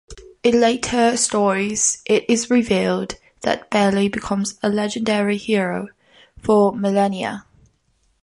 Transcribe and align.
In 0.41 0.59
later 0.59 1.15
stories, 1.15 2.01
it 2.07 2.27
is 2.27 2.49
revealed 2.49 3.17
that 3.41 3.69
Baley 3.69 4.09
becomes 4.11 4.57
a 4.63 4.67
legendary 4.69 5.37
hero 5.37 5.89
for 6.41 6.73
millennia. 6.75 7.45